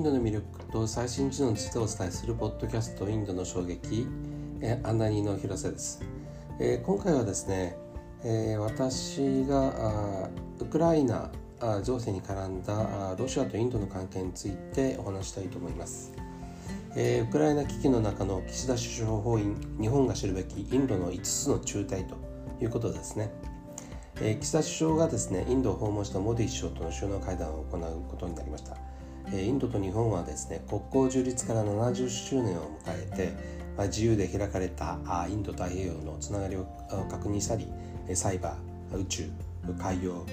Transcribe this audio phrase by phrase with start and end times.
[0.00, 4.06] インドの魅力と最新事情についてお伝えするポッドキャストインドの衝撃
[4.82, 6.02] アンナニーの広瀬です、
[6.58, 7.76] えー、今回はですね、
[8.24, 11.30] えー、私がウクライナ
[11.84, 16.14] 情勢に絡んだロシアとインドの関係についてお話したいと思います、
[16.96, 22.16] えー、ウクライナ危機の中の岸田首相法院日本が知るべきインドの5つの中退と
[22.58, 23.30] いうことですね。
[24.22, 28.78] え岸田首相がですねインドを訪問したモディ首相との首脳会談を行うことになりました、
[29.32, 33.32] インドと日本はですね国交樹立から70周年を迎えて、
[33.76, 34.98] まあ、自由で開かれた
[35.28, 36.66] インド太平洋のつながりを
[37.10, 37.68] 確認したり
[38.14, 39.30] サイバー宇宙
[39.78, 40.26] 海洋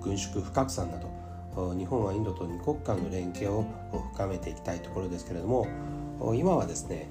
[0.00, 3.64] 軍縮不拡散など日本はインドと2国間の連携を
[4.14, 5.66] 深めていきたいところですけれども
[6.34, 7.08] 今はですね、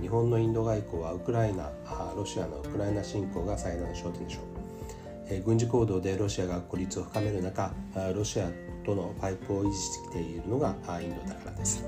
[0.00, 1.70] 日本のインド外交はウクライナ
[2.14, 5.42] ロシアのウクライナ侵攻が最大の焦点でしょう。
[5.44, 7.72] 軍事行動でロシアが孤立を深める中
[8.14, 8.48] ロシア
[8.88, 11.84] とのパイプを維持してきているのがインドだからです、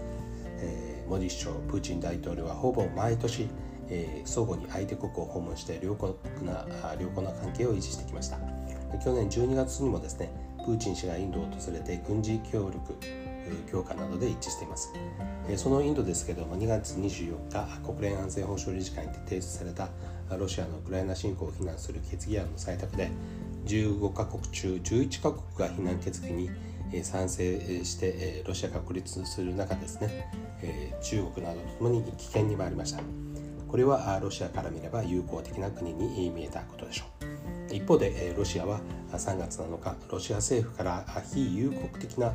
[0.59, 3.49] えモディ首相プーチン大統領はほぼ毎年、
[3.89, 6.67] え相互に相手国を訪問して良好な
[7.01, 8.39] 良好な関係を維持してきました。
[9.03, 10.31] 去年12月にもですね
[10.65, 12.95] プーチン氏がインドを訪れて軍事協力
[13.71, 14.93] 強化などで一致しています。
[15.57, 19.89] そのインドですけども2月24日国連安全保障理事会に提出された
[20.37, 23.11] ロシアのウクライナ侵攻を非難する決議案の採択で
[23.65, 26.51] 15カ国中11カ国が非難決議に
[27.03, 30.31] 賛成してロシアが孤立する中ですね
[31.03, 33.03] 中国などとともに危険に回りました。
[33.69, 37.05] これはロシアから見れば友好的な国に見えたことでしょ
[37.71, 37.75] う。
[37.75, 38.81] 一方でロシアは
[39.13, 42.33] 3月7日ロシア政府から非友国的な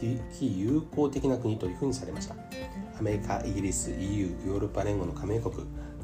[0.00, 2.34] 非友好的な国というふうにされました。
[2.98, 5.54] アメリカイギリス EU ヨーロッパ連合の加盟国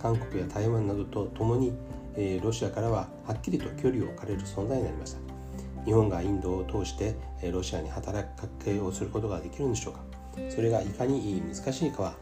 [0.03, 1.73] 韓国や台湾などとともに、
[2.17, 5.30] え、ロシアからははっきりと距離を置かれる存在になりました。
[5.84, 7.14] 日本がインドを通して、
[7.50, 10.00] ロシアに働きかけをすることができるんでしょうか。
[10.48, 12.14] それがいかに難しいかは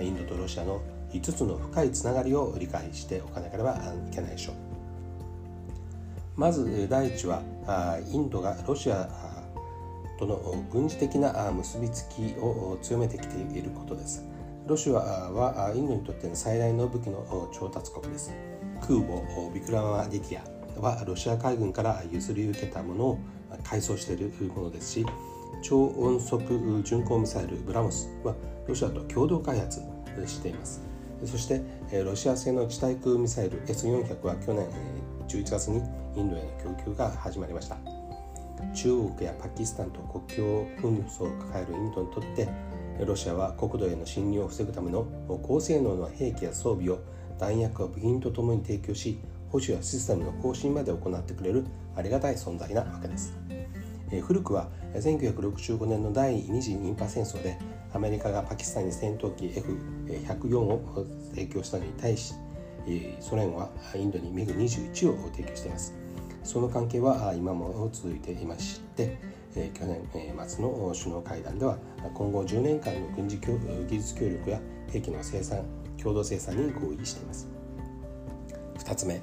[0.00, 0.82] インドとロシアの
[1.12, 3.76] 5つの深いつながりを理解しておかなければ
[4.10, 4.54] いけないでしょう。
[6.36, 7.42] まず第一は
[8.10, 9.08] インドがロシア
[10.18, 14.24] との軍事的な結びつきを強めてきていることです。
[14.66, 18.32] ロシアはインドにとっての最大の武器の調達国です。
[18.80, 20.53] 空母ビクラマディティア。
[20.80, 23.18] はロシア海軍から譲り受けたものを
[23.62, 25.06] 改装しているものですし
[25.62, 28.34] 超音速巡航ミサイルブラモスは
[28.66, 29.80] ロシアと共同開発
[30.26, 30.82] しています。
[31.24, 31.62] そして
[32.04, 34.68] ロシア製の地対空ミサイル S400 は去年
[35.28, 35.78] 11月に
[36.16, 37.78] インドへの供給が始まりました。
[38.74, 42.48] 中国やパキスタンと国境紛争を抱えるインドにとって
[43.04, 45.06] ロシアは国土への侵入を防ぐための
[45.42, 46.98] 高性能の兵器や装備を
[47.38, 49.18] 弾薬や部品とともに提供し
[49.54, 53.32] 保守やシステムの更新まで行ってくれるありがたい存在なわけです。
[54.10, 57.56] え古くは1965年の第二次印パ戦争で
[57.92, 62.34] アメリカがパキスタンに戦闘機 F104 を提供したのに対し
[63.20, 65.94] ソ連はインドに MiG21 を提供しています。
[66.42, 69.16] その関係は今も続いていまして、
[69.54, 70.02] え去年
[70.48, 71.78] 末の首脳会談では
[72.12, 74.60] 今後10年間の軍事技術協力や
[74.90, 75.60] 兵器の生産
[75.96, 77.48] 共同生産に合意しています
[78.78, 79.22] 2つ目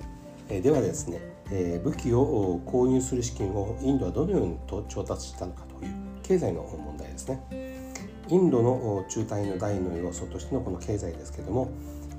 [0.52, 7.42] えではですねえ武器を購入する資金をインドはどのようにと調達したのかという経済の問題ですね。
[8.28, 11.70] インドの中退の第の要素としてのこの経済ですけども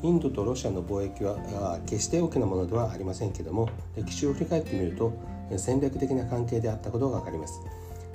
[0.03, 5.13] インドとロシアの貿易は決して大きなものではありませんけども歴史を振り返ってみると
[5.57, 7.61] 戦略的な関係であったことが分かります。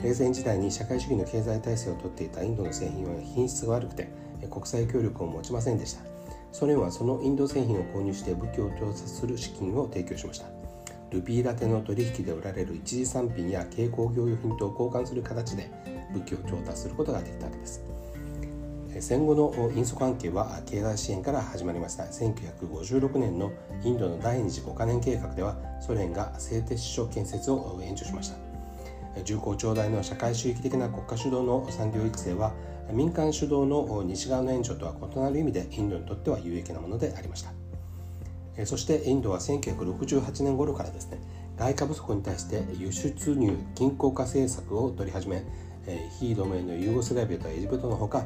[0.04, 4.10] 冷戦時代に社会主義の経済体制をとっていたインドの製品は品質が悪くて
[4.52, 6.17] 国際協力を持ちませんでした。
[6.58, 10.48] ソ連はそのインド製品を購入して武器を調達する資金を提供しました。
[11.12, 15.70] ルピーラテの取引で売られる一次産品や軽工業用品と交換する形で
[16.16, 17.84] 武器を調達することができたわけです。
[19.00, 22.06] 戦後の因素関係は経済支援から始まりました。
[22.06, 23.52] 1956年の
[23.84, 28.38] インドの第二次5カ年計画ではソ連が製鉄所建設を援助しました。
[29.24, 32.52] 重厚長大の社会主義的な国家主導の産業育成は
[32.92, 37.52] 民間主導の西側の援助とは異なる意味でインドにとっては有益なものでありました。
[38.66, 41.20] そしてインドは1968年頃からですね
[41.58, 45.44] 外貨不足に対して輸出入均衡化政策を取り始め
[46.20, 48.26] 非同盟のユーゴスラビアとエジプトのほか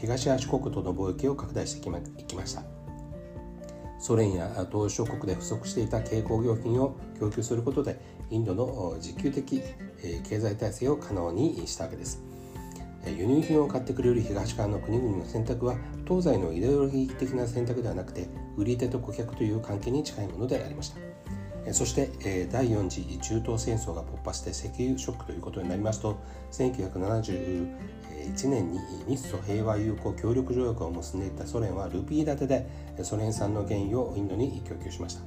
[0.00, 2.62] 東アジ国との貿易を拡大していきました。
[4.00, 9.60] ソ連や東諸国で不足していた軽工業品を供給することでインドの自給的
[10.22, 12.27] 経済体制を可能にしたわけです。
[13.06, 20.98] 輸入品を買ってくれる東側の国々の選択は東西のイデオロギー的な選択ではなくて売り手と顧客という関係に近いものでありました。
[21.72, 26.18] そして第4次中東戦争が勃発して石油ショックということになりますと
[26.52, 27.68] 1971
[28.48, 32.66] 年に日ソ平和友好協力条約を結んでいたソ連はルピー建てで
[33.04, 35.22] ソ連産の原油をインドに供給しました。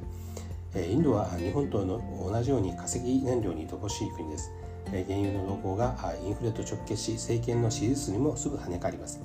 [0.80, 4.50] インドは日本と同じように化石燃料に乏しい国です。
[4.92, 9.20] 原油の動向がインフレと直結し政権の支持率にもすぐ跳ね返ります。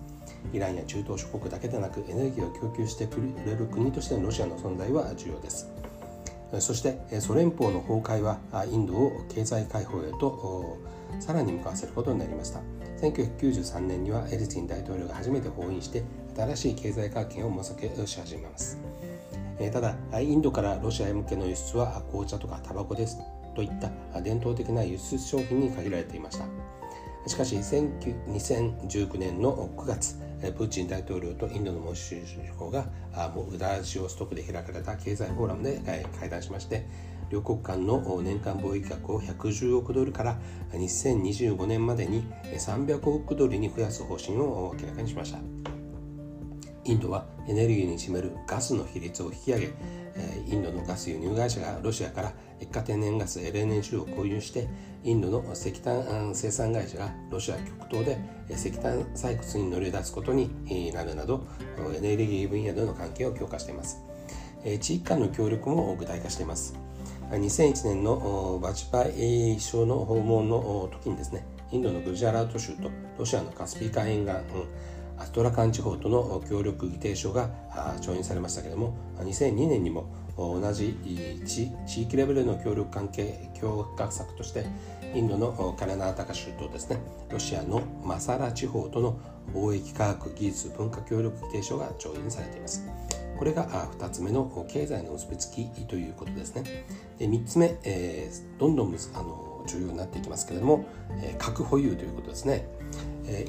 [0.52, 5.68] イランや中東諸国だけでなくエネルギーを供給してくれる国としてのロシアの存在は重要です。
[6.60, 8.38] そしてソ連邦の崩壊は
[8.70, 10.78] インドを経済解放へと
[11.18, 12.60] さらに向かわせることになりました。
[13.02, 16.04] 1993年にはエリツィン大統領が初めて訪印して
[16.36, 18.78] 新しい経済関係を模索し始めます。
[19.72, 23.18] ただインドからロシアへ向けの輸出は紅茶とかタバコです。
[23.56, 26.44] といった伝統的な輸出商品に限られていました。
[27.26, 30.14] しかし2019年の9月
[30.56, 32.86] プーチン大統領とインドのモディ首相が
[33.34, 36.86] ウダジオストクで開かれた経済フォーラムで会談しまして
[37.28, 40.38] 両国間の年間貿易額を110億ドルから
[40.72, 42.22] 2025年までに
[42.52, 45.38] 300億ドルに増やす方針を明らかにしました。
[46.84, 49.72] インドはエネルギーに占めるガスの比率を引き上げ
[50.48, 54.68] インドのガス輸入会社がロシアから液化天然ガス LNG を購入して
[55.04, 58.18] インドの石炭生産会社がロシア極東で
[58.50, 60.50] 石炭採掘に乗り出すことに
[60.92, 61.46] なるなど
[61.96, 64.02] エネルギー分野での関係を強化しています。
[64.80, 66.74] 地域間の協力も具体化しています。
[67.30, 74.36] 2001年のバチパイ首相の訪問の時にですねインドのグジャラート州とロシアのカスピ海沿岸、
[75.18, 77.50] アストラカン地方との協力議定書が
[78.00, 80.96] 調印されましたけれども2002年にも同じ
[81.46, 84.66] 地域レベルの協力関係強化策として
[85.14, 89.18] インドのカラナータカ州とですねロシアのマサラ地方との
[89.54, 92.86] 貿易科学技術文化協力議定書が調印されています。
[93.38, 93.68] これが
[93.98, 96.84] 2つ目の経済の結びつきということですね。
[97.18, 100.86] で3つ目、えー、どんどんあの重要になっていきますけれども、
[101.22, 102.66] え、核保有ということですね。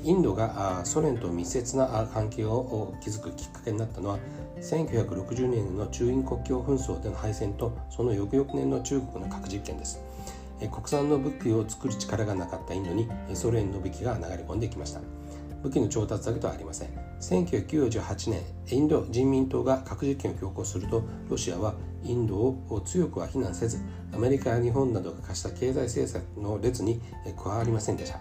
[0.04, 4.20] インドがソ連と密接な関係を築くきっかけになったのは
[4.60, 10.00] 1960年の中印国境紛争での敗戦とその翌々年の中国の核実験です。
[10.72, 15.02] 国産の武器を作る力がなかったインドにソ連の武器が流れ込んできました。
[15.62, 16.90] 武器の調達だけとはありません。
[17.20, 18.42] 1998年
[18.72, 23.80] インド人民党が核実験を強行するとロシアはインドを強くは非難せず
[24.14, 27.02] アメリカや日本などが課した経済政策の列に
[27.44, 28.20] 加わりませんでした。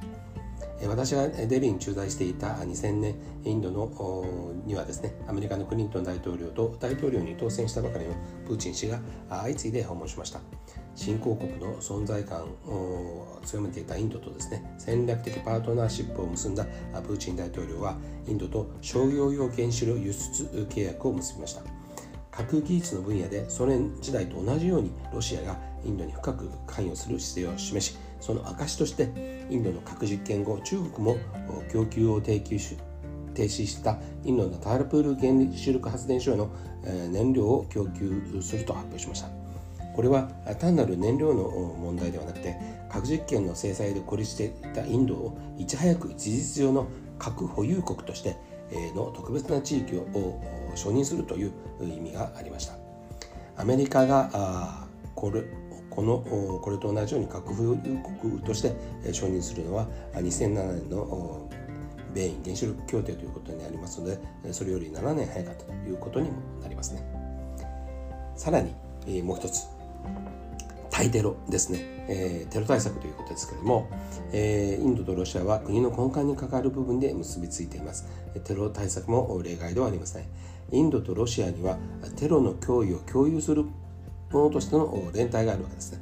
[0.85, 3.15] 私がデリーに駐在していた2000年
[3.45, 8.15] インドのにはですねアメリカのクリントン大統領と大統領に当選したばかりの
[8.47, 9.01] プーチン氏が
[9.31, 10.41] 相次いで訪問しました。
[10.95, 16.65] 新興国の存在感を強めていたインドとですね戦略的パートナーシップを結んだ
[17.07, 17.97] プーチン大統領は
[18.27, 21.63] インドと商業用原子炉輸出契約を結びました。
[22.31, 29.11] 核技術の分野でソ連時代と同じようにロシアがインドに深く関与する姿勢を示しその証として
[29.51, 31.17] インドの核実験後中国も
[31.73, 32.77] 供給を提供し
[33.35, 36.51] 停止したインドのタールプール原子力発電所への
[37.11, 39.29] 燃料を供給すると発表しました。
[39.95, 40.29] これは
[40.59, 41.45] 単なる燃料の
[41.79, 42.57] 問題ではなくて
[42.91, 46.87] 核実験の制裁で孤立していたインドをいち早く事実上の
[47.19, 48.37] 核保有国として
[48.95, 50.41] の特別な地域を
[50.75, 52.75] 承認するという意味がありました。
[53.57, 55.45] アメリカがこれ
[55.97, 57.77] このこれと同じように核保有
[58.21, 58.77] 国として
[59.13, 61.49] 承認するのは2007年の
[62.15, 64.19] 米印原子力協定ということになりますので
[64.53, 67.03] それより7年早かったということにもなりますね。
[68.37, 69.67] さらにもう一つ
[70.91, 73.87] 対テロですね、え、テロ対策ということですけれども、
[74.33, 78.07] え、インドとロシアは国の根幹に関わる部分で結びついています。
[78.45, 80.25] テロ対策も例外ではありません。
[80.73, 81.77] インドとロシアには
[82.17, 83.67] テロの脅威を共有する
[84.31, 86.01] ものとしての連帯があるわけですね。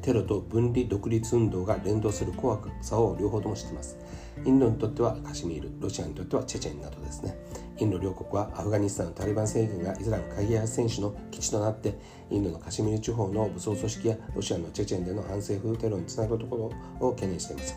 [0.00, 3.98] テロと分離独立運動が連動する怖さを両方とも知っています。
[4.44, 7.36] インドにとってはカシミールロシアにとってはチェチェンなどですね。
[7.76, 11.98] インド両国はアフガニスタンのタリバン政権がイスラム過激派選手の基地となって
[12.30, 16.56] インドのカシミール地方の武装組織やロシアのチェチェンでの反政府テロにつながるとこ
[17.00, 17.76] ろを懸念しています。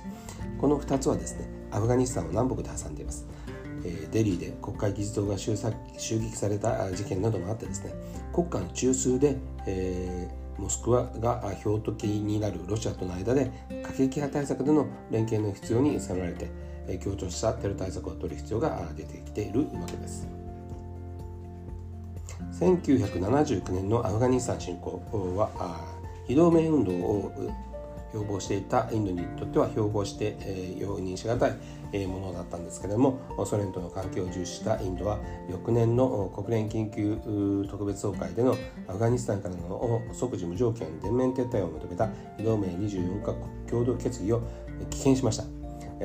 [0.59, 3.27] この2つはですねアフガニスタンを南北で挟んでいます。
[4.11, 7.93] デリーで国会議事堂が襲撃された事件などもあってですね
[8.33, 13.51] 国家の中枢で、えー、モスクワが標的になるロシアとの間で
[13.83, 16.49] 過激派対策での連携の必要に迫られて、
[16.87, 20.27] え強調したテロ対策を取る必要が出てきているわけです。
[22.59, 25.01] 1979年のアフガニスタン侵攻
[25.37, 25.85] は
[26.27, 27.51] 非同盟運動を
[28.17, 35.19] 標榜していたインドにとっては標榜して、えー、容認しがたいものだったんですけれどもソ連との関係を重視したインドは
[35.49, 38.57] 翌年の国連緊急特別総会での
[38.87, 44.41] アフガニスタンからの即時無条件全面撤退を求めた移動名24カ国共同決議を
[44.89, 45.57] 棄権しました。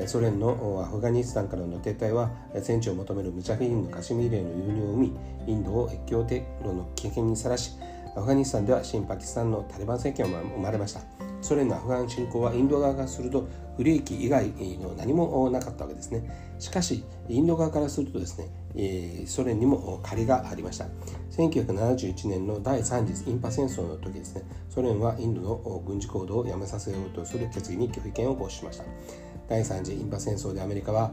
[0.07, 5.13] ソ連のアフガニスタンからの撤退は戦地を求めるムチャヒリンのカシミールへの輸入を生み
[5.45, 7.73] インドを越境テロの危険にさらし
[8.15, 11.32] アフガニスタンでは新パキスタンのタリバン政権が生まれました。
[11.43, 14.47] ソ連のアフガン侵攻はインド側がすると不利益以外
[14.79, 16.55] の何もなかったわけですね。
[16.57, 20.85] しかしインド側からするとですね、ソ連にも借りがありました。
[21.31, 24.43] 1971年の第3次インパ戦争の時ですね。
[24.69, 28.85] ソ連はインドの軍事行動をやめさせようとする決議に拒否権を行使しました。
[29.47, 31.11] 第3次インパ戦争でアメリカは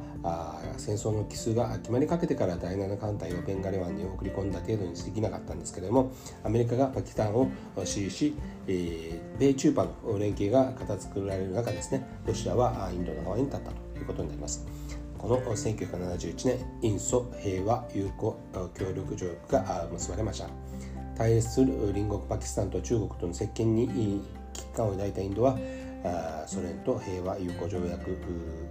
[0.77, 6.13] 戦争の帰数が決まりかけてから第7艦隊をベンガレ湾に送り込んだ程度にできなかったんですけれども
[6.45, 7.51] アメリカがパキスタンを
[7.85, 8.35] 支持し、
[8.67, 14.67] えー、米中パの連携が形作られる中ですねロシアはインドの側に立ったということになります。
[15.21, 18.39] この1971年、インソ平和友好
[18.75, 20.49] 協力条約が結ばれました。
[21.15, 24.23] 対立する隣国パキスタンと中国との接近に
[24.55, 25.59] 危機感を抱いたインドは
[26.47, 28.17] ソ連と平和友好条約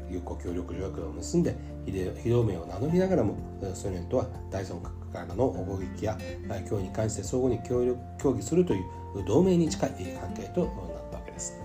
[0.09, 1.55] 友好協力条約を結んで
[1.85, 3.37] 非同盟を名乗りながらも
[3.73, 6.17] ソ連とは第三国からの攻撃や
[6.49, 8.83] 脅威に関して相互に協力協議するという
[9.27, 10.73] 同盟に近い関係となっ
[11.11, 11.59] たわけです。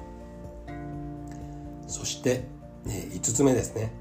[1.87, 2.45] そして
[2.87, 3.93] 5つ目ですね。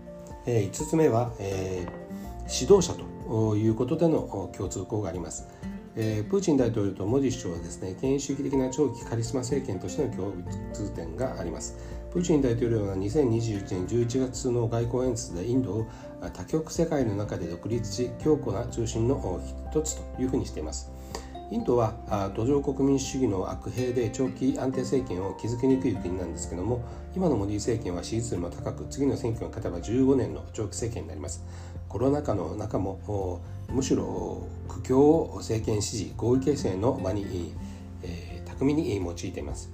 [0.46, 5.48] 5つ目は指導者ということでの共通項があります。
[5.96, 10.34] えー、プーチン大統領とモディ首相はですね権威主義的な長期カリスマ政権としての共
[10.74, 11.78] 通点があります。
[12.12, 15.88] プーチン大統領は2021年11月の外交演説でインドを
[16.34, 20.92] 多極世界の中で独立し強固な中心の一つというふうにしています。
[21.52, 21.94] インドは
[22.36, 26.82] 土壌国民主義の悪兵で長期安定政権を築きにくい国なんですけども
[27.16, 31.44] 今のモディ政権は支持率も高く次の選挙が勝てば15年の長期政権になります。
[31.94, 37.54] コロナ禍の中もむしろ苦境を政権支持合意形成の場に、
[38.02, 39.72] えー、巧みに用いています。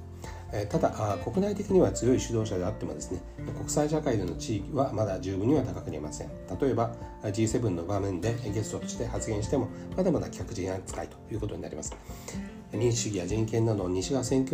[0.70, 3.22] ただ国内的には強い指導者であってもですね
[3.56, 6.30] 国際社会での地位はまだ十分には高くありません。
[6.60, 11.96] 例えば G7 の場面でゲストとして発言してもまだまだ客人扱いということになります。
[12.72, 14.46] 民主主義や人権など西側先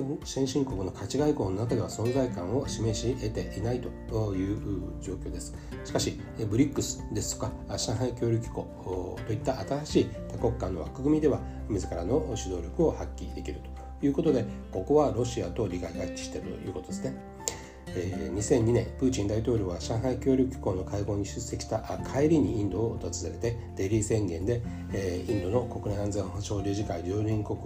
[0.48, 5.54] 進国の価値外交の中では存在感を示し得ていないという状況です。
[5.84, 13.60] しかし BRICS ですとか上海協力機構といった新しい多国間の枠組みでは自らの指導力を発揮できる
[14.00, 17.35] ということでここはロシアと利害が一致しているということですね。
[17.96, 21.80] えー、2002年プーチン大統領は上海協力機構の会合に出席した
[22.14, 24.62] 帰りにインドを訪れてデリー宣言で、
[24.92, 27.58] えー、インドの国連安全保障理事会常任国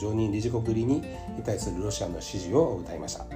[0.00, 1.02] 常任理事国入りに
[1.44, 3.26] 対するロシアの支持を訴えました、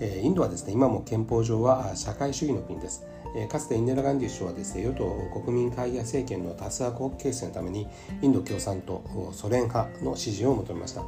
[0.00, 3.04] えー、インドはですね今も憲法上は社会主義の国です。
[3.50, 7.86] かつてインデラ・ガンディ首相はですね与党国民会議政権の多数派国形成のために
[8.22, 9.02] インド共産党
[9.34, 11.02] ソ連派の支持を求めました。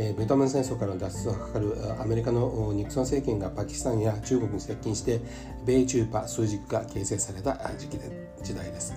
[0.00, 5.20] えベトナム戦争からの脱出を図るアメリカのニクソン政権がパキスタンや中国に接近して
[5.66, 8.94] 米中パ数軸が形成された時期で時代です。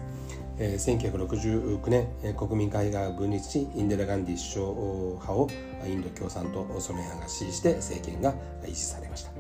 [0.60, 4.72] え1969年国民会が分立しインデラ・ガンディ首相
[5.14, 5.50] 派を
[5.88, 9.32] インド共産党ソ連派が支持して政権が維持されました。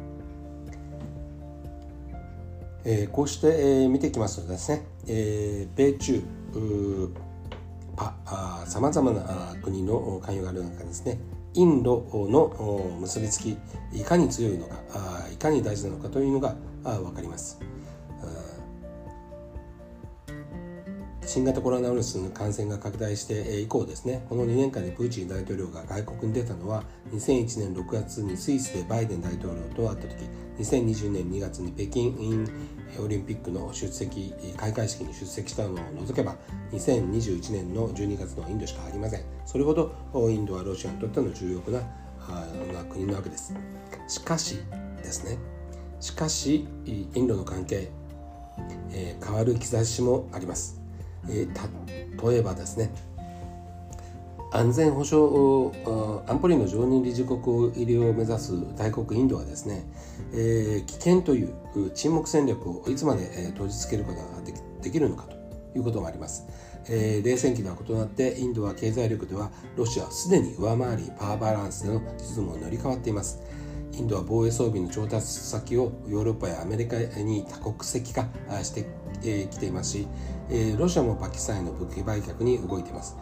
[2.86, 6.24] えこうして、え見てきますとですね、え米中
[7.96, 8.16] パ
[8.66, 11.20] さまざまな国の関与がある中ですね
[11.54, 13.58] インドの結びつき
[13.94, 14.76] いかに強いのか
[15.32, 17.60] いかに大事なのかというのが分かります。
[21.32, 30.26] 新型コロナウイルスの感染が拡大して以降ですねこの2年間でプーチン大統領が外国に出たのは2001年6月にスイスでバイデン大統領と会った時
[30.60, 32.10] 2020年2月に北京
[33.00, 36.36] オリンピックの出席開会式に出席したのを除けば
[36.72, 39.24] 2021年の12月のインドしかありません。
[39.46, 39.94] それほど
[40.30, 41.82] インドはロシアにとっての重要な
[42.86, 43.54] 国なわけです。
[44.08, 44.60] しかし
[44.98, 45.38] ですね。
[46.00, 47.90] しかしインドの関係、
[48.92, 50.82] えー、変わる兆しもあります。
[51.30, 52.92] えー、例えばですね。
[54.54, 55.72] 安全保障
[56.28, 59.86] 安保理の常任理事国入りを目指す大国インドはですね、
[60.34, 61.54] えー、危険という
[61.94, 64.26] 沈黙戦略をいつまで、閉じつけることが
[64.82, 65.38] できるのかと
[65.78, 66.46] いうこともあります、
[66.90, 73.40] えー、冷戦期とは異なってインドは経済力ではロシアはすでに上回りパワーバランスでの実務を乗り換わっています。
[73.94, 78.28] インドは防衛装備の調達先をヨーロッパやアメリカに多国籍化
[78.64, 78.88] して
[79.50, 80.08] きていますし
[80.78, 83.16] ロシアもパキスタンへの武器売却に動いています。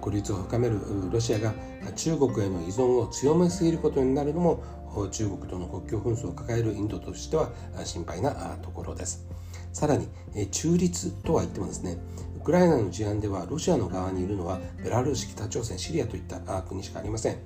[0.00, 0.78] 孤立を深める
[1.10, 1.52] ロシアが
[1.96, 4.62] 中国への依存を強めすぎることになるのも
[5.10, 7.50] 中国との国境紛争を抱えるインドとしては
[7.84, 9.26] 心配なところです。
[9.72, 10.06] さらに
[10.50, 11.96] 中立とは言ってもですね
[12.36, 17.38] ウクライナの事案ではロシアの側にいるのはベラルーシ北朝鮮シリアといった国しかありません。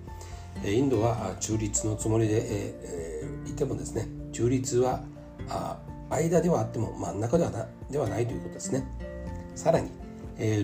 [0.64, 2.74] インドは中立のつもりで
[3.46, 5.02] いてもですね中立は
[6.10, 8.86] 間ではあっても真ん中ではなではないということですね
[9.54, 9.90] さらに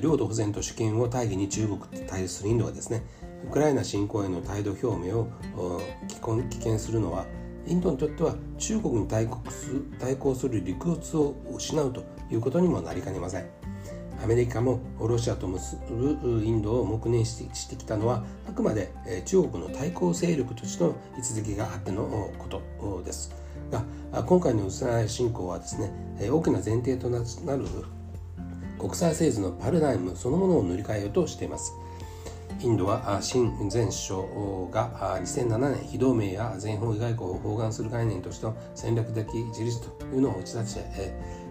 [0.01, 3.03] 領土保全と主権を大義に中国と対するインドがですね
[3.45, 5.29] ウクライナ侵攻への態度表明を
[6.09, 7.27] 棄権するのは
[7.67, 13.62] インドにとっては中国に対抗する理屈を失うということにもなりかねません。
[14.23, 18.93] アメリカもロシアと結ぶインドを黙念してきたのはあくまで
[19.25, 23.35] 中国の対抗勢力としての位置づけがあってのことです。
[23.71, 23.85] が
[24.23, 25.91] 今回のウクライナ侵攻はですね
[26.31, 27.25] 大きな前提となる
[28.79, 31.73] 国際政治のパラダイムそのものを塗り替えようとしています。
[32.61, 34.23] インドは新前首相
[34.71, 40.81] が2007年非同盟や全方位外交を包含する概念としての戦略的自立というのを打ち出して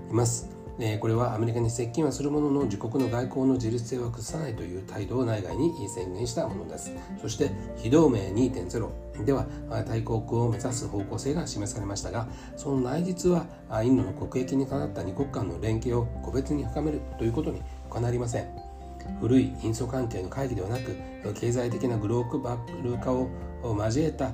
[0.09, 0.60] います。
[0.99, 6.91] これはアメリカに接近はするものの自国の外交の自立性は崩さないという態度を内外に宣言したものです。
[7.21, 9.45] そして非同盟2.0では
[9.85, 13.45] 大国を目指す方向性が示されましたがその内実は
[13.83, 18.71] インドの国益にかなった2国間の連携を個別に深めるということに他なりません。
[19.19, 20.95] 古い因素関係の会議ではなく
[21.39, 23.29] 経済的なグローバル化を
[23.63, 24.31] 交えた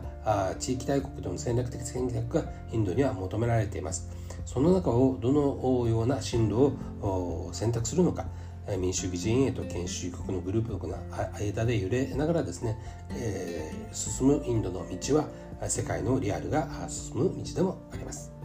[0.59, 4.09] 地域大国との戦略的戦略がインドには求められています
[4.47, 8.25] その中をどのような進路を選択するのか
[8.79, 10.97] 民主主義陣営と研修国のグループの
[11.33, 12.79] 間で揺れながらですね、
[13.11, 15.27] えー、進むインドの道は
[15.67, 18.36] 世界のリアルが進む道でもあります。